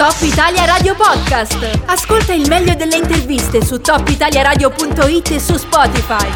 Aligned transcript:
Top 0.00 0.16
Italia 0.22 0.64
Radio 0.64 0.94
Podcast. 0.94 1.82
Ascolta 1.84 2.32
il 2.32 2.48
meglio 2.48 2.74
delle 2.74 2.96
interviste 2.96 3.62
su 3.62 3.82
topitaliaradio.it 3.82 5.30
e 5.32 5.38
su 5.38 5.58
Spotify. 5.58 6.26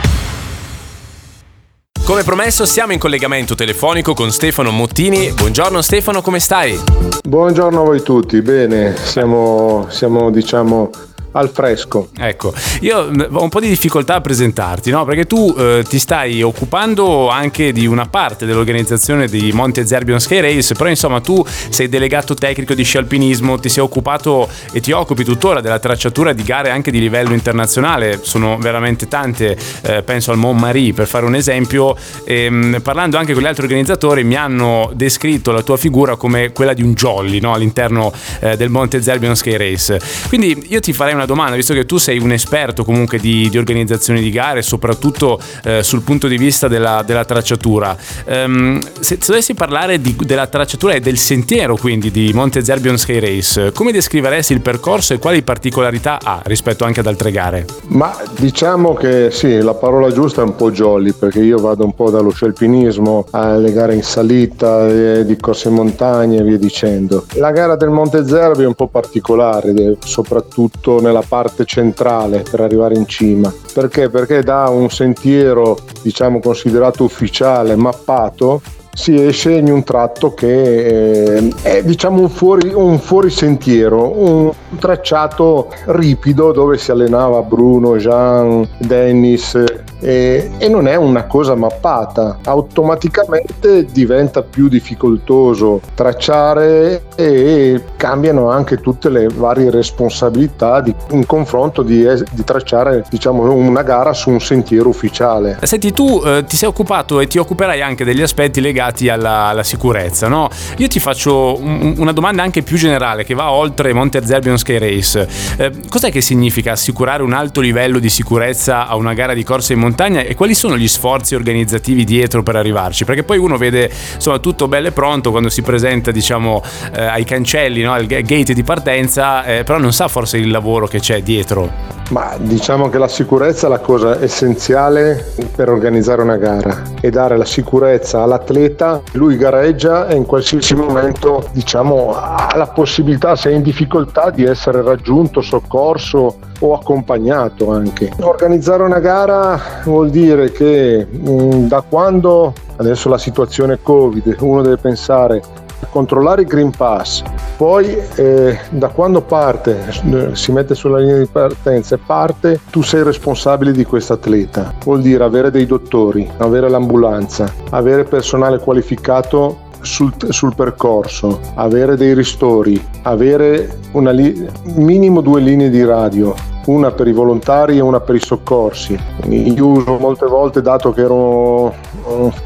Come 2.04 2.22
promesso 2.24 2.66
siamo 2.66 2.92
in 2.92 2.98
collegamento 2.98 3.54
telefonico 3.54 4.12
con 4.12 4.30
Stefano 4.32 4.70
Mottini. 4.70 5.32
Buongiorno 5.32 5.80
Stefano, 5.80 6.20
come 6.20 6.40
stai? 6.40 6.78
Buongiorno 7.26 7.80
a 7.80 7.84
voi 7.84 8.02
tutti, 8.02 8.42
bene, 8.42 8.94
siamo, 8.98 9.86
siamo 9.88 10.30
diciamo 10.30 10.90
al 11.34 11.50
fresco. 11.50 12.08
Ecco, 12.16 12.52
io 12.80 12.98
ho 12.98 13.42
un 13.42 13.48
po' 13.48 13.60
di 13.60 13.68
difficoltà 13.68 14.16
a 14.16 14.20
presentarti, 14.20 14.90
no? 14.90 15.04
Perché 15.04 15.26
tu 15.26 15.54
eh, 15.56 15.84
ti 15.88 15.98
stai 15.98 16.42
occupando 16.42 17.28
anche 17.28 17.72
di 17.72 17.86
una 17.86 18.06
parte 18.06 18.46
dell'organizzazione 18.46 19.26
di 19.26 19.50
Monte 19.52 19.86
Zerbion 19.86 20.20
Sky 20.20 20.40
Race, 20.40 20.74
però 20.74 20.88
insomma 20.88 21.20
tu 21.20 21.44
sei 21.68 21.88
delegato 21.88 22.34
tecnico 22.34 22.74
di 22.74 22.82
sci 22.84 22.98
alpinismo, 22.98 23.58
ti 23.58 23.68
sei 23.68 23.82
occupato 23.82 24.48
e 24.72 24.80
ti 24.80 24.92
occupi 24.92 25.24
tuttora 25.24 25.60
della 25.60 25.78
tracciatura 25.78 26.32
di 26.32 26.42
gare 26.42 26.70
anche 26.70 26.90
di 26.90 27.00
livello 27.00 27.32
internazionale, 27.32 28.20
sono 28.22 28.56
veramente 28.58 29.08
tante, 29.08 29.56
eh, 29.82 30.02
penso 30.02 30.30
al 30.30 30.38
Mont 30.38 30.60
Marie 30.60 30.92
per 30.92 31.06
fare 31.06 31.26
un 31.26 31.34
esempio, 31.34 31.96
e, 32.24 32.44
ehm, 32.44 32.80
parlando 32.82 33.16
anche 33.16 33.32
con 33.32 33.42
gli 33.42 33.46
altri 33.46 33.64
organizzatori 33.64 34.22
mi 34.22 34.36
hanno 34.36 34.90
descritto 34.94 35.50
la 35.50 35.62
tua 35.62 35.76
figura 35.76 36.16
come 36.16 36.52
quella 36.52 36.74
di 36.74 36.82
un 36.82 36.94
jolly 36.94 37.40
no? 37.40 37.54
all'interno 37.54 38.12
eh, 38.40 38.56
del 38.56 38.70
Monte 38.70 39.02
Zerbion 39.02 39.34
Sky 39.34 39.56
Race. 39.56 40.00
Quindi 40.28 40.66
io 40.68 40.80
ti 40.80 40.92
farei 40.92 41.14
una 41.14 41.23
una 41.24 41.26
domanda, 41.26 41.56
visto 41.56 41.74
che 41.74 41.86
tu 41.86 41.96
sei 41.96 42.18
un 42.18 42.32
esperto 42.32 42.84
comunque 42.84 43.18
di, 43.18 43.48
di 43.48 43.58
organizzazione 43.58 44.20
di 44.20 44.30
gare, 44.30 44.62
soprattutto 44.62 45.40
eh, 45.64 45.82
sul 45.82 46.02
punto 46.02 46.28
di 46.28 46.36
vista 46.36 46.68
della, 46.68 47.02
della 47.04 47.24
tracciatura. 47.24 47.96
Um, 48.26 48.80
se, 49.00 49.16
se, 49.20 49.26
dovessi 49.26 49.54
parlare 49.54 50.00
di, 50.00 50.14
della 50.24 50.46
tracciatura 50.46 50.94
e 50.94 51.00
del 51.00 51.18
sentiero 51.18 51.76
quindi 51.76 52.10
di 52.10 52.32
Monte 52.32 52.62
Zerbion 52.62 52.98
Sky 52.98 53.18
Race, 53.18 53.72
come 53.72 53.92
descriveresti 53.92 54.52
il 54.52 54.60
percorso 54.60 55.14
e 55.14 55.18
quali 55.18 55.42
particolarità 55.42 56.18
ha 56.22 56.40
rispetto 56.44 56.84
anche 56.84 57.00
ad 57.00 57.06
altre 57.06 57.30
gare? 57.30 57.64
Ma 57.88 58.14
diciamo 58.38 58.94
che 58.94 59.30
sì, 59.30 59.58
la 59.58 59.74
parola 59.74 60.10
giusta 60.12 60.42
è 60.42 60.44
un 60.44 60.56
po' 60.56 60.70
jolly, 60.70 61.12
perché 61.12 61.40
io 61.40 61.58
vado 61.58 61.84
un 61.84 61.94
po' 61.94 62.10
dallo 62.10 62.30
scelpinismo 62.30 63.26
alle 63.30 63.72
gare 63.72 63.94
in 63.94 64.02
salita, 64.02 64.88
eh, 64.88 65.24
di 65.24 65.36
corse 65.36 65.68
in 65.68 65.74
montagna 65.74 66.40
e 66.40 66.44
via 66.44 66.58
dicendo. 66.58 67.24
La 67.34 67.50
gara 67.50 67.76
del 67.76 67.88
Monte 67.90 68.26
Zerbi 68.26 68.62
è 68.62 68.66
un 68.66 68.74
po' 68.74 68.88
particolare, 68.88 69.72
soprattutto 70.04 71.00
nella 71.00 71.13
nella 71.14 71.24
parte 71.26 71.64
centrale 71.64 72.42
per 72.42 72.60
arrivare 72.60 72.96
in 72.96 73.06
cima. 73.06 73.52
Perché? 73.72 74.10
Perché 74.10 74.42
da 74.42 74.68
un 74.68 74.90
sentiero 74.90 75.78
diciamo 76.02 76.40
considerato 76.40 77.04
ufficiale, 77.04 77.76
mappato, 77.76 78.60
si 78.94 79.22
esce 79.22 79.52
in 79.52 79.70
un 79.70 79.82
tratto 79.82 80.34
che 80.34 81.36
eh, 81.36 81.52
è 81.62 81.82
diciamo 81.82 82.20
un, 82.20 82.30
fuori, 82.30 82.72
un 82.72 82.98
fuorisentiero, 82.98 84.18
un 84.18 84.52
tracciato 84.78 85.68
ripido 85.86 86.52
dove 86.52 86.78
si 86.78 86.90
allenava 86.90 87.42
Bruno, 87.42 87.96
Jean, 87.96 88.66
Dennis 88.78 89.54
e, 90.00 90.50
e, 90.58 90.68
non 90.68 90.86
è 90.86 90.94
una 90.94 91.24
cosa 91.24 91.54
mappata. 91.54 92.38
Automaticamente 92.44 93.84
diventa 93.86 94.42
più 94.42 94.68
difficoltoso 94.68 95.80
tracciare 95.94 97.04
e 97.16 97.82
cambiano 97.96 98.50
anche 98.50 98.80
tutte 98.80 99.08
le 99.08 99.28
varie 99.28 99.70
responsabilità 99.70 100.80
di, 100.80 100.94
in 101.10 101.26
confronto 101.26 101.82
di, 101.82 102.06
di 102.30 102.44
tracciare 102.44 103.04
diciamo, 103.08 103.52
una 103.52 103.82
gara 103.82 104.12
su 104.12 104.30
un 104.30 104.40
sentiero 104.40 104.88
ufficiale. 104.88 105.58
Senti, 105.62 105.92
tu 105.92 106.22
eh, 106.24 106.44
ti 106.46 106.56
sei 106.56 106.68
occupato 106.68 107.20
e 107.20 107.26
ti 107.26 107.38
occuperai 107.38 107.80
anche 107.82 108.04
degli 108.04 108.22
aspetti 108.22 108.60
legati 108.60 108.83
alla, 109.08 109.46
alla 109.46 109.62
sicurezza, 109.62 110.28
no? 110.28 110.48
Io 110.78 110.88
ti 110.88 111.00
faccio 111.00 111.58
un, 111.58 111.94
una 111.98 112.12
domanda 112.12 112.42
anche 112.42 112.62
più 112.62 112.76
generale 112.76 113.24
che 113.24 113.34
va 113.34 113.50
oltre 113.50 113.92
Monte 113.92 114.24
Zerbion 114.24 114.58
Sky 114.58 114.78
Race. 114.78 115.28
Eh, 115.56 115.72
cos'è 115.88 116.10
che 116.10 116.20
significa 116.20 116.72
assicurare 116.72 117.22
un 117.22 117.32
alto 117.32 117.60
livello 117.60 117.98
di 117.98 118.08
sicurezza 118.08 118.86
a 118.86 118.96
una 118.96 119.14
gara 119.14 119.34
di 119.34 119.42
corsa 119.42 119.72
in 119.72 119.78
montagna 119.78 120.20
e 120.20 120.34
quali 120.34 120.54
sono 120.54 120.76
gli 120.76 120.88
sforzi 120.88 121.34
organizzativi 121.34 122.04
dietro 122.04 122.42
per 122.42 122.56
arrivarci? 122.56 123.04
Perché 123.04 123.22
poi 123.22 123.38
uno 123.38 123.56
vede 123.56 123.90
insomma 124.14 124.38
tutto 124.38 124.68
bello 124.68 124.88
e 124.88 124.92
pronto 124.92 125.30
quando 125.30 125.48
si 125.48 125.62
presenta 125.62 126.10
diciamo 126.10 126.62
eh, 126.94 127.04
ai 127.04 127.24
cancelli, 127.24 127.82
no? 127.82 127.92
al 127.92 128.06
gate 128.06 128.52
di 128.54 128.62
partenza, 128.62 129.44
eh, 129.44 129.64
però 129.64 129.78
non 129.78 129.92
sa 129.92 130.08
forse 130.08 130.36
il 130.38 130.50
lavoro 130.50 130.86
che 130.86 131.00
c'è 131.00 131.22
dietro. 131.22 131.94
Ma 132.10 132.36
diciamo 132.38 132.90
che 132.90 132.98
la 132.98 133.08
sicurezza 133.08 133.66
è 133.66 133.70
la 133.70 133.78
cosa 133.78 134.20
essenziale 134.20 135.32
per 135.54 135.70
organizzare 135.70 136.20
una 136.20 136.36
gara 136.36 136.82
e 137.00 137.10
dare 137.10 137.36
la 137.36 137.46
sicurezza 137.46 138.22
all'atleta. 138.22 138.73
Lui 139.12 139.36
gareggia 139.36 140.06
e 140.08 140.16
in 140.16 140.26
qualsiasi 140.26 140.74
momento 140.74 141.48
diciamo, 141.52 142.14
ha 142.14 142.52
la 142.56 142.66
possibilità, 142.66 143.36
se 143.36 143.50
è 143.50 143.54
in 143.54 143.62
difficoltà, 143.62 144.30
di 144.30 144.44
essere 144.44 144.82
raggiunto, 144.82 145.40
soccorso 145.40 146.38
o 146.60 146.74
accompagnato 146.74 147.70
anche. 147.70 148.10
Organizzare 148.20 148.82
una 148.82 149.00
gara 149.00 149.60
vuol 149.84 150.10
dire 150.10 150.50
che 150.50 151.06
mh, 151.08 151.30
mm, 151.30 151.66
da 151.68 151.82
quando 151.82 152.52
adesso 152.76 153.08
la 153.08 153.18
situazione 153.18 153.78
Covid 153.80 154.36
uno 154.40 154.62
deve 154.62 154.76
pensare 154.76 155.42
controllare 155.90 156.42
il 156.42 156.48
Green 156.48 156.70
Pass, 156.70 157.22
poi 157.56 157.96
eh, 158.16 158.58
da 158.70 158.88
quando 158.88 159.20
parte, 159.20 159.92
si 160.32 160.52
mette 160.52 160.74
sulla 160.74 160.98
linea 160.98 161.18
di 161.18 161.28
partenza 161.30 161.94
e 161.94 161.98
parte, 162.04 162.60
tu 162.70 162.82
sei 162.82 163.02
responsabile 163.02 163.72
di 163.72 163.84
questo 163.84 164.14
atleta. 164.14 164.74
Vuol 164.84 165.00
dire 165.00 165.24
avere 165.24 165.50
dei 165.50 165.66
dottori, 165.66 166.28
avere 166.38 166.68
l'ambulanza, 166.68 167.52
avere 167.70 168.04
personale 168.04 168.58
qualificato 168.58 169.62
sul, 169.80 170.12
sul, 170.30 170.54
percorso, 170.54 171.40
avere 171.54 171.96
dei 171.96 172.14
ristori, 172.14 172.82
avere 173.02 173.78
una 173.92 174.10
li- 174.10 174.48
minimo 174.76 175.20
due 175.20 175.40
linee 175.40 175.70
di 175.70 175.84
radio, 175.84 176.34
una 176.66 176.90
per 176.90 177.08
i 177.08 177.12
volontari 177.12 177.78
e 177.78 177.80
una 177.80 178.00
per 178.00 178.14
i 178.14 178.20
soccorsi. 178.20 178.98
Io 179.28 179.66
uso 179.66 179.98
molte 179.98 180.26
volte, 180.26 180.62
dato 180.62 180.92
che 180.92 181.02
ero 181.02 181.74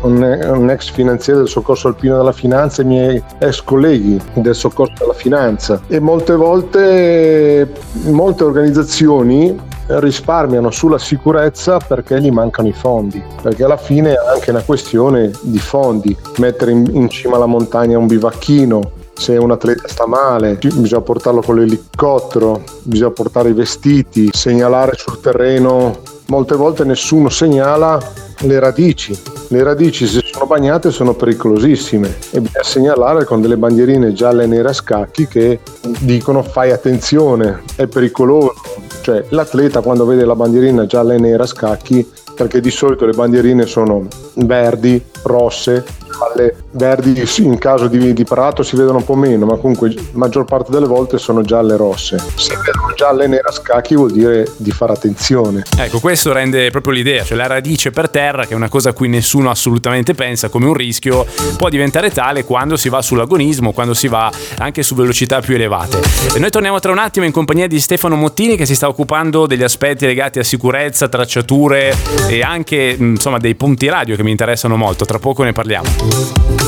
un, 0.02 0.68
ex 0.70 0.90
finanziere 0.90 1.40
del 1.40 1.48
soccorso 1.48 1.88
alpino 1.88 2.16
della 2.16 2.32
finanza, 2.32 2.82
i 2.82 2.86
miei 2.86 3.22
ex 3.38 3.62
colleghi 3.62 4.20
del 4.34 4.54
soccorso 4.54 4.94
della 4.98 5.14
finanza 5.14 5.80
e 5.88 6.00
molte 6.00 6.34
volte 6.34 7.72
molte 8.04 8.44
organizzazioni 8.44 9.56
risparmiano 9.88 10.70
sulla 10.70 10.98
sicurezza 10.98 11.78
perché 11.78 12.20
gli 12.20 12.30
mancano 12.30 12.68
i 12.68 12.72
fondi, 12.72 13.22
perché 13.40 13.64
alla 13.64 13.78
fine 13.78 14.12
è 14.12 14.32
anche 14.34 14.50
una 14.50 14.62
questione 14.62 15.30
di 15.40 15.58
fondi, 15.58 16.16
mettere 16.38 16.72
in, 16.72 16.86
in 16.92 17.08
cima 17.08 17.36
alla 17.36 17.46
montagna 17.46 17.96
un 17.96 18.06
bivacchino, 18.06 18.92
se 19.18 19.36
un 19.36 19.50
atleta 19.50 19.88
sta 19.88 20.06
male 20.06 20.54
bisogna 20.54 21.00
portarlo 21.00 21.42
con 21.42 21.56
l'elicottero, 21.56 22.62
bisogna 22.82 23.10
portare 23.10 23.50
i 23.50 23.52
vestiti, 23.52 24.28
segnalare 24.32 24.92
sul 24.96 25.20
terreno, 25.20 25.98
molte 26.26 26.54
volte 26.54 26.84
nessuno 26.84 27.28
segnala 27.28 27.98
le 28.40 28.60
radici. 28.60 29.18
Le 29.48 29.62
radici 29.62 30.06
se 30.06 30.20
sono 30.24 30.46
bagnate 30.46 30.90
sono 30.90 31.14
pericolosissime 31.14 32.14
e 32.30 32.40
bisogna 32.40 32.62
segnalare 32.62 33.24
con 33.24 33.40
delle 33.40 33.56
bandierine 33.56 34.12
gialle 34.12 34.44
e 34.44 34.46
nere 34.46 34.68
a 34.68 34.72
scacchi 34.72 35.26
che 35.26 35.60
dicono 36.00 36.42
fai 36.42 36.70
attenzione, 36.70 37.62
è 37.74 37.86
pericoloso. 37.86 38.54
Cioè 39.00 39.24
l'atleta 39.30 39.80
quando 39.80 40.04
vede 40.04 40.24
la 40.24 40.36
bandierina 40.36 40.86
gialla 40.86 41.14
e 41.14 41.18
nera 41.18 41.42
a 41.42 41.46
scacchi, 41.46 42.06
perché 42.34 42.60
di 42.60 42.70
solito 42.70 43.04
le 43.06 43.14
bandierine 43.14 43.66
sono 43.66 44.06
verdi, 44.34 45.02
rosse, 45.22 45.84
gialle, 46.18 46.54
verdi 46.78 47.22
in 47.38 47.58
caso 47.58 47.88
di, 47.88 48.14
di, 48.14 48.24
prato 48.24 48.62
si 48.62 48.76
vedono 48.76 48.98
un 48.98 49.04
po' 49.04 49.16
meno, 49.16 49.44
ma 49.44 49.56
comunque 49.56 49.92
la 49.92 50.02
maggior 50.12 50.44
parte 50.44 50.70
delle 50.70 50.86
volte 50.86 51.18
sono 51.18 51.42
gialle 51.42 51.76
rosse. 51.76 52.16
Se 52.36 52.56
vedono 52.64 52.94
gialle 52.94 53.26
nere 53.26 53.42
a 53.46 53.52
scacchi 53.52 53.94
vuol 53.94 54.12
dire 54.12 54.50
di 54.56 54.70
fare 54.70 54.92
attenzione. 54.92 55.64
Ecco, 55.76 55.98
questo 55.98 56.32
rende 56.32 56.70
proprio 56.70 56.94
l'idea, 56.94 57.24
cioè 57.24 57.36
la 57.36 57.46
radice 57.46 57.90
per 57.90 58.08
terra, 58.08 58.46
che 58.46 58.52
è 58.52 58.56
una 58.56 58.68
cosa 58.68 58.90
a 58.90 58.92
cui 58.92 59.08
nessuno 59.08 59.50
assolutamente 59.50 60.14
pensa 60.14 60.48
come 60.48 60.66
un 60.66 60.74
rischio, 60.74 61.26
può 61.56 61.68
diventare 61.68 62.10
tale 62.10 62.44
quando 62.44 62.76
si 62.76 62.88
va 62.88 63.02
sull'agonismo, 63.02 63.72
quando 63.72 63.92
si 63.92 64.08
va 64.08 64.30
anche 64.58 64.82
su 64.82 64.94
velocità 64.94 65.40
più 65.40 65.54
elevate. 65.54 66.00
E 66.34 66.38
noi 66.38 66.50
torniamo 66.50 66.78
tra 66.78 66.92
un 66.92 66.98
attimo 66.98 67.26
in 67.26 67.32
compagnia 67.32 67.66
di 67.66 67.80
Stefano 67.80 68.14
Mottini 68.14 68.56
che 68.56 68.66
si 68.66 68.74
sta 68.74 68.88
occupando 68.88 69.46
degli 69.46 69.64
aspetti 69.64 70.06
legati 70.06 70.38
a 70.38 70.44
sicurezza, 70.44 71.08
tracciature 71.08 71.94
e 72.28 72.42
anche 72.42 72.96
insomma 72.98 73.38
dei 73.38 73.54
punti 73.54 73.88
radio 73.88 74.16
che 74.16 74.22
mi 74.22 74.30
interessano 74.30 74.76
molto. 74.76 75.04
Tra 75.04 75.18
poco 75.18 75.42
ne 75.42 75.52
parliamo. 75.52 76.67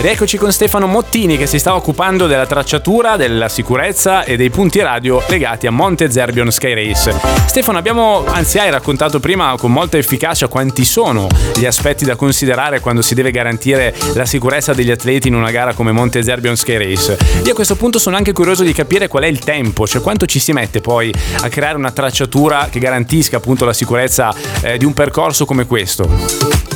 Rieccoci 0.00 0.36
con 0.36 0.52
Stefano 0.52 0.86
Mottini 0.86 1.36
che 1.36 1.48
si 1.48 1.58
sta 1.58 1.74
occupando 1.74 2.28
della 2.28 2.46
tracciatura, 2.46 3.16
della 3.16 3.48
sicurezza 3.48 4.22
e 4.22 4.36
dei 4.36 4.48
punti 4.48 4.80
radio 4.80 5.20
legati 5.26 5.66
a 5.66 5.72
Monte 5.72 6.08
Zerbion 6.08 6.52
Sky 6.52 6.72
Race. 6.72 7.12
Stefano, 7.46 7.78
abbiamo, 7.78 8.24
anzi 8.24 8.60
hai 8.60 8.70
raccontato 8.70 9.18
prima 9.18 9.52
con 9.58 9.72
molta 9.72 9.98
efficacia 9.98 10.46
quanti 10.46 10.84
sono 10.84 11.26
gli 11.56 11.66
aspetti 11.66 12.04
da 12.04 12.14
considerare 12.14 12.78
quando 12.78 13.02
si 13.02 13.16
deve 13.16 13.32
garantire 13.32 13.92
la 14.14 14.24
sicurezza 14.24 14.72
degli 14.72 14.92
atleti 14.92 15.26
in 15.26 15.34
una 15.34 15.50
gara 15.50 15.74
come 15.74 15.90
Monte 15.90 16.22
Zerbion 16.22 16.54
Sky 16.54 16.76
Race. 16.76 17.18
Io 17.44 17.50
a 17.50 17.54
questo 17.56 17.74
punto 17.74 17.98
sono 17.98 18.14
anche 18.14 18.30
curioso 18.32 18.62
di 18.62 18.72
capire 18.72 19.08
qual 19.08 19.24
è 19.24 19.26
il 19.26 19.40
tempo, 19.40 19.84
cioè 19.84 20.00
quanto 20.00 20.26
ci 20.26 20.38
si 20.38 20.52
mette 20.52 20.80
poi 20.80 21.12
a 21.40 21.48
creare 21.48 21.76
una 21.76 21.90
tracciatura 21.90 22.68
che 22.70 22.78
garantisca 22.78 23.38
appunto 23.38 23.64
la 23.64 23.72
sicurezza 23.72 24.32
eh, 24.60 24.78
di 24.78 24.84
un 24.84 24.94
percorso 24.94 25.44
come 25.44 25.66
questo. 25.66 26.08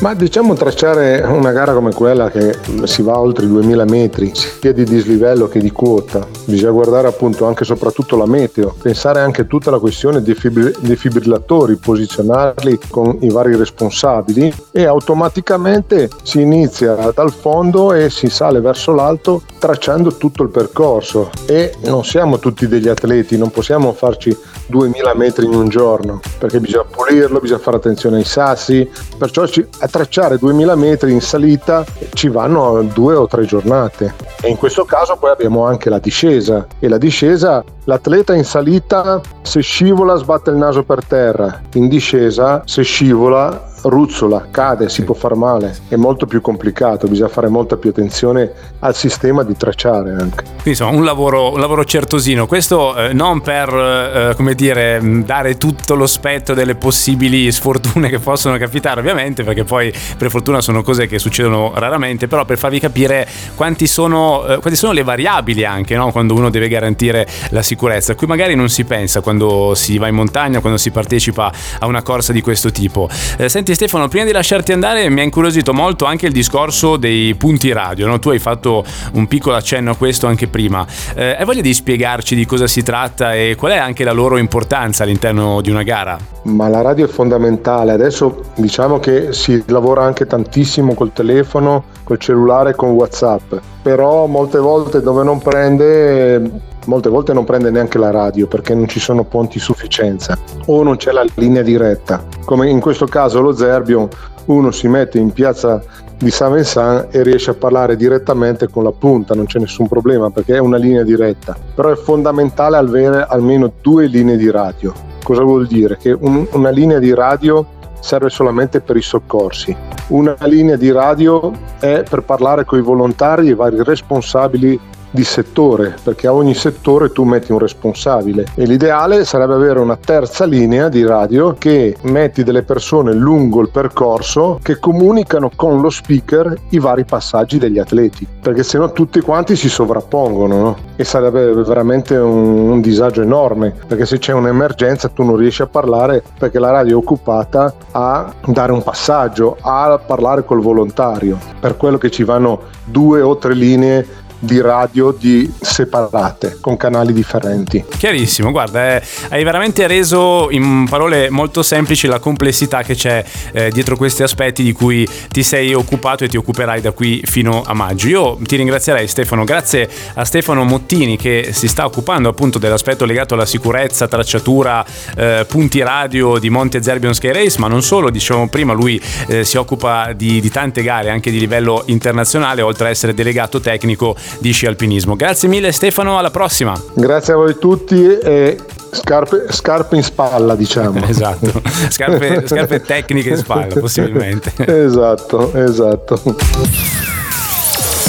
Ma 0.00 0.14
diciamo 0.14 0.54
tracciare 0.54 1.20
una 1.20 1.52
gara 1.52 1.72
come 1.72 1.92
quella 1.92 2.28
che 2.28 2.58
si 2.82 3.02
va 3.02 3.11
oltre 3.18 3.44
i 3.44 3.48
2000 3.48 3.84
metri, 3.84 4.32
sia 4.34 4.72
di 4.72 4.84
dislivello 4.84 5.48
che 5.48 5.60
di 5.60 5.70
quota, 5.70 6.26
bisogna 6.44 6.72
guardare 6.72 7.08
appunto 7.08 7.46
anche 7.46 7.62
e 7.62 7.66
soprattutto 7.66 8.16
la 8.16 8.26
meteo, 8.26 8.74
pensare 8.80 9.20
anche 9.20 9.42
a 9.42 9.44
tutta 9.44 9.70
la 9.70 9.78
questione 9.78 10.22
dei 10.22 10.36
defibrillatori, 10.80 11.76
posizionarli 11.76 12.78
con 12.88 13.16
i 13.20 13.30
vari 13.30 13.56
responsabili 13.56 14.52
e 14.70 14.84
automaticamente 14.84 16.10
si 16.22 16.40
inizia 16.40 16.94
dal 17.14 17.32
fondo 17.32 17.92
e 17.92 18.10
si 18.10 18.28
sale 18.28 18.60
verso 18.60 18.92
l'alto 18.92 19.42
tracciando 19.58 20.16
tutto 20.16 20.42
il 20.42 20.50
percorso. 20.50 21.30
E 21.46 21.74
non 21.84 22.04
siamo 22.04 22.38
tutti 22.38 22.66
degli 22.66 22.88
atleti, 22.88 23.36
non 23.36 23.50
possiamo 23.50 23.92
farci 23.92 24.36
2000 24.66 25.14
metri 25.14 25.46
in 25.46 25.54
un 25.54 25.68
giorno 25.68 26.20
perché 26.38 26.60
bisogna 26.60 26.84
pulirlo, 26.84 27.40
bisogna 27.40 27.60
fare 27.60 27.76
attenzione 27.76 28.16
ai 28.16 28.24
sassi, 28.24 28.88
perciò 29.18 29.46
ci, 29.46 29.64
a 29.78 29.88
tracciare 29.88 30.38
2000 30.38 30.74
metri 30.76 31.12
in 31.12 31.20
salita 31.20 31.84
ci 32.14 32.28
vanno 32.28 32.82
due 32.82 33.01
o 33.02 33.26
tre 33.26 33.44
giornate. 33.44 34.14
E 34.40 34.48
in 34.48 34.56
questo 34.56 34.84
caso 34.84 35.16
poi 35.16 35.30
abbiamo 35.30 35.64
anche 35.64 35.90
la 35.90 35.98
discesa. 35.98 36.66
E 36.78 36.88
la 36.88 36.98
discesa 36.98 37.64
l'atleta 37.84 38.34
in 38.34 38.44
salita 38.44 39.20
se 39.42 39.60
scivola 39.60 40.16
sbatte 40.16 40.50
il 40.50 40.56
naso 40.56 40.82
per 40.84 41.04
terra, 41.04 41.60
in 41.74 41.88
discesa 41.88 42.62
se 42.64 42.82
scivola 42.82 43.70
ruzzola, 43.82 44.48
cade, 44.50 44.88
si 44.88 45.04
può 45.04 45.14
far 45.14 45.34
male, 45.34 45.76
è 45.88 45.96
molto 45.96 46.26
più 46.26 46.40
complicato, 46.40 47.06
bisogna 47.06 47.28
fare 47.28 47.48
molta 47.48 47.76
più 47.76 47.90
attenzione 47.90 48.50
al 48.80 48.94
sistema 48.94 49.42
di 49.42 49.56
tracciare 49.56 50.12
anche. 50.18 50.44
Insomma 50.64 50.96
un 50.96 51.04
lavoro, 51.04 51.52
un 51.52 51.60
lavoro 51.60 51.84
certosino, 51.84 52.46
questo 52.46 52.96
eh, 52.96 53.12
non 53.12 53.40
per 53.40 53.68
eh, 53.68 54.34
come 54.36 54.54
dire 54.54 55.00
dare 55.24 55.56
tutto 55.56 55.94
lo 55.94 56.06
spettro 56.06 56.54
delle 56.54 56.74
possibili 56.76 57.50
sfortune 57.50 58.08
che 58.08 58.18
possono 58.18 58.56
capitare 58.58 59.00
ovviamente 59.00 59.42
perché 59.42 59.64
poi 59.64 59.92
per 60.16 60.30
fortuna 60.30 60.60
sono 60.60 60.82
cose 60.82 61.06
che 61.06 61.18
succedono 61.18 61.72
raramente, 61.74 62.28
però 62.28 62.44
per 62.44 62.58
farvi 62.58 62.78
capire 62.78 63.26
quanti 63.54 63.86
sono, 63.86 64.44
eh, 64.46 64.58
quanti 64.58 64.76
sono 64.76 64.92
le 64.92 65.02
variabili 65.02 65.64
anche 65.64 65.96
no? 65.96 66.12
quando 66.12 66.34
uno 66.34 66.50
deve 66.50 66.68
garantire 66.68 67.26
la 67.50 67.62
sicurezza, 67.62 68.14
qui 68.14 68.26
magari 68.26 68.54
non 68.54 68.68
si 68.68 68.84
pensa 68.84 69.20
quando 69.20 69.74
si 69.74 69.98
va 69.98 70.08
in 70.08 70.14
montagna, 70.14 70.60
quando 70.60 70.78
si 70.78 70.90
partecipa 70.90 71.52
a 71.78 71.86
una 71.86 72.02
corsa 72.02 72.32
di 72.32 72.40
questo 72.40 72.70
tipo. 72.70 73.08
Eh, 73.36 73.48
senti 73.48 73.71
Senti 73.72 73.88
Stefano, 73.88 74.08
prima 74.08 74.26
di 74.26 74.32
lasciarti 74.32 74.72
andare 74.72 75.08
mi 75.08 75.20
ha 75.20 75.22
incuriosito 75.22 75.72
molto 75.72 76.04
anche 76.04 76.26
il 76.26 76.32
discorso 76.32 76.98
dei 76.98 77.34
punti 77.36 77.72
radio, 77.72 78.06
no? 78.06 78.18
tu 78.18 78.28
hai 78.28 78.38
fatto 78.38 78.84
un 79.14 79.26
piccolo 79.26 79.56
accenno 79.56 79.92
a 79.92 79.96
questo 79.96 80.26
anche 80.26 80.46
prima. 80.46 80.86
Eh, 81.14 81.36
hai 81.38 81.44
voglia 81.46 81.62
di 81.62 81.72
spiegarci 81.72 82.34
di 82.34 82.44
cosa 82.44 82.66
si 82.66 82.82
tratta 82.82 83.34
e 83.34 83.54
qual 83.56 83.72
è 83.72 83.78
anche 83.78 84.04
la 84.04 84.12
loro 84.12 84.36
importanza 84.36 85.04
all'interno 85.04 85.62
di 85.62 85.70
una 85.70 85.84
gara? 85.84 86.18
Ma 86.42 86.68
la 86.68 86.82
radio 86.82 87.06
è 87.06 87.08
fondamentale, 87.08 87.92
adesso 87.92 88.42
diciamo 88.56 88.98
che 88.98 89.32
si 89.32 89.62
lavora 89.68 90.04
anche 90.04 90.26
tantissimo 90.26 90.92
col 90.92 91.14
telefono, 91.14 91.84
col 92.04 92.18
cellulare, 92.18 92.74
con 92.74 92.90
Whatsapp, 92.90 93.54
però 93.82 94.26
molte 94.26 94.58
volte 94.58 95.00
dove 95.00 95.24
non 95.24 95.38
prende 95.38 96.70
molte 96.86 97.08
volte 97.08 97.32
non 97.32 97.44
prende 97.44 97.70
neanche 97.70 97.98
la 97.98 98.10
radio 98.10 98.46
perché 98.46 98.74
non 98.74 98.88
ci 98.88 98.98
sono 98.98 99.24
ponti 99.24 99.58
sufficienza 99.58 100.36
o 100.66 100.82
non 100.82 100.96
c'è 100.96 101.12
la 101.12 101.24
linea 101.34 101.62
diretta. 101.62 102.24
Come 102.44 102.68
in 102.68 102.80
questo 102.80 103.06
caso 103.06 103.40
lo 103.40 103.52
Zerbio, 103.52 104.08
uno 104.46 104.70
si 104.70 104.88
mette 104.88 105.18
in 105.18 105.30
piazza 105.32 105.82
di 106.18 106.30
San 106.30 106.52
Vincent 106.52 107.14
e 107.14 107.22
riesce 107.22 107.50
a 107.50 107.54
parlare 107.54 107.96
direttamente 107.96 108.68
con 108.68 108.84
la 108.84 108.92
punta, 108.92 109.34
non 109.34 109.46
c'è 109.46 109.58
nessun 109.58 109.88
problema 109.88 110.30
perché 110.30 110.54
è 110.54 110.58
una 110.58 110.76
linea 110.76 111.02
diretta. 111.02 111.56
Però 111.74 111.90
è 111.90 111.96
fondamentale 111.96 112.76
avere 112.76 113.26
almeno 113.28 113.72
due 113.80 114.06
linee 114.06 114.36
di 114.36 114.50
radio. 114.50 114.92
Cosa 115.22 115.42
vuol 115.42 115.66
dire? 115.66 115.96
Che 115.96 116.16
un, 116.18 116.46
una 116.52 116.70
linea 116.70 116.98
di 116.98 117.14
radio 117.14 117.64
serve 118.02 118.28
solamente 118.30 118.80
per 118.80 118.96
i 118.96 119.02
soccorsi. 119.02 119.74
Una 120.08 120.36
linea 120.40 120.76
di 120.76 120.90
radio 120.90 121.52
è 121.78 122.02
per 122.08 122.22
parlare 122.22 122.64
con 122.64 122.78
i 122.78 122.82
volontari 122.82 123.46
e 123.46 123.50
i 123.52 123.54
vari 123.54 123.82
responsabili 123.82 124.78
di 125.12 125.24
settore, 125.24 125.94
perché 126.02 126.26
a 126.26 126.32
ogni 126.32 126.54
settore 126.54 127.12
tu 127.12 127.24
metti 127.24 127.52
un 127.52 127.58
responsabile 127.58 128.46
e 128.54 128.64
l'ideale 128.64 129.24
sarebbe 129.24 129.54
avere 129.54 129.78
una 129.78 129.96
terza 129.96 130.46
linea 130.46 130.88
di 130.88 131.04
radio 131.04 131.54
che 131.58 131.96
metti 132.02 132.42
delle 132.42 132.62
persone 132.62 133.12
lungo 133.12 133.60
il 133.60 133.68
percorso 133.68 134.58
che 134.62 134.78
comunicano 134.78 135.50
con 135.54 135.80
lo 135.80 135.90
speaker 135.90 136.56
i 136.70 136.78
vari 136.78 137.04
passaggi 137.04 137.58
degli 137.58 137.78
atleti, 137.78 138.26
perché 138.40 138.62
sennò 138.62 138.90
tutti 138.92 139.20
quanti 139.20 139.54
si 139.54 139.68
sovrappongono 139.68 140.56
no? 140.56 140.76
e 140.96 141.04
sarebbe 141.04 141.52
veramente 141.52 142.16
un, 142.16 142.70
un 142.70 142.80
disagio 142.80 143.20
enorme, 143.20 143.74
perché 143.86 144.06
se 144.06 144.18
c'è 144.18 144.32
un'emergenza 144.32 145.08
tu 145.08 145.22
non 145.22 145.36
riesci 145.36 145.62
a 145.62 145.66
parlare 145.66 146.22
perché 146.38 146.58
la 146.58 146.70
radio 146.70 146.94
è 146.94 146.98
occupata 146.98 147.74
a 147.90 148.32
dare 148.46 148.72
un 148.72 148.82
passaggio, 148.82 149.58
a 149.60 150.00
parlare 150.04 150.44
col 150.44 150.62
volontario, 150.62 151.38
per 151.60 151.76
quello 151.76 151.98
che 151.98 152.10
ci 152.10 152.24
vanno 152.24 152.60
due 152.84 153.20
o 153.20 153.36
tre 153.36 153.54
linee 153.54 154.06
di 154.42 154.60
radio 154.60 155.14
di 155.16 155.50
separate 155.60 156.58
con 156.60 156.76
canali 156.76 157.12
differenti. 157.12 157.84
Chiarissimo, 157.96 158.50
guarda, 158.50 158.96
eh, 158.96 159.02
hai 159.28 159.44
veramente 159.44 159.86
reso 159.86 160.48
in 160.50 160.86
parole 160.88 161.30
molto 161.30 161.62
semplici 161.62 162.08
la 162.08 162.18
complessità 162.18 162.82
che 162.82 162.96
c'è 162.96 163.24
eh, 163.52 163.70
dietro 163.70 163.96
questi 163.96 164.24
aspetti 164.24 164.64
di 164.64 164.72
cui 164.72 165.08
ti 165.28 165.44
sei 165.44 165.72
occupato 165.74 166.24
e 166.24 166.28
ti 166.28 166.36
occuperai 166.36 166.80
da 166.80 166.90
qui 166.90 167.22
fino 167.24 167.62
a 167.64 167.72
maggio. 167.72 168.08
Io 168.08 168.38
ti 168.42 168.56
ringrazierei 168.56 169.06
Stefano, 169.06 169.44
grazie 169.44 169.88
a 170.14 170.24
Stefano 170.24 170.64
Mottini 170.64 171.16
che 171.16 171.50
si 171.52 171.68
sta 171.68 171.84
occupando 171.84 172.28
appunto 172.28 172.58
dell'aspetto 172.58 173.04
legato 173.04 173.34
alla 173.34 173.46
sicurezza, 173.46 174.08
tracciatura, 174.08 174.84
eh, 175.16 175.46
punti 175.48 175.80
radio 175.82 176.38
di 176.38 176.50
Monte 176.50 176.82
Zerbion 176.82 177.14
Sky 177.14 177.30
Race, 177.30 177.60
ma 177.60 177.68
non 177.68 177.82
solo, 177.82 178.10
diciamo 178.10 178.48
prima 178.48 178.72
lui 178.72 179.00
eh, 179.28 179.44
si 179.44 179.56
occupa 179.56 180.12
di, 180.12 180.40
di 180.40 180.50
tante 180.50 180.82
gare 180.82 181.10
anche 181.10 181.30
di 181.30 181.38
livello 181.38 181.84
internazionale, 181.86 182.60
oltre 182.60 182.88
a 182.88 182.90
essere 182.90 183.14
delegato 183.14 183.60
tecnico 183.60 184.16
di 184.38 184.52
sci 184.52 184.66
alpinismo. 184.66 185.16
Grazie 185.16 185.48
mille 185.48 185.72
Stefano, 185.72 186.18
alla 186.18 186.30
prossima. 186.30 186.80
Grazie 186.94 187.32
a 187.32 187.36
voi 187.36 187.56
tutti 187.58 188.18
e 188.18 188.58
Scarpe, 188.94 189.46
scarpe, 189.48 189.96
in 189.96 190.02
spalla, 190.02 190.54
diciamo. 190.54 191.02
esatto, 191.08 191.62
scarpe, 191.88 192.46
scarpe 192.46 192.80
tecniche 192.84 193.30
in 193.30 193.36
spalla, 193.38 193.74
possibilmente. 193.80 194.52
esatto, 194.66 195.50
esatto. 195.54 196.20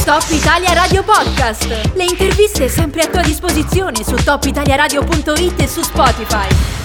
Top 0.04 0.24
Italia 0.31 0.74
Radio 0.74 1.02
Podcast. 1.04 1.68
Le 1.94 2.04
interviste 2.04 2.68
sempre 2.68 3.04
a 3.04 3.08
tua 3.08 3.22
disposizione 3.22 4.04
su 4.04 4.16
topitaliaradio.it 4.16 5.62
e 5.62 5.68
su 5.68 5.81
Spotify. 5.81 6.82